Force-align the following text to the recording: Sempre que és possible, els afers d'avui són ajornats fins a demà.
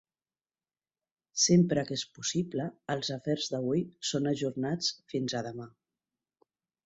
Sempre 1.41 1.83
que 1.89 1.97
és 1.99 2.05
possible, 2.15 2.65
els 2.95 3.11
afers 3.17 3.51
d'avui 3.55 3.83
són 4.13 4.31
ajornats 4.33 4.89
fins 5.13 5.37
a 5.41 5.45
demà. 5.49 5.69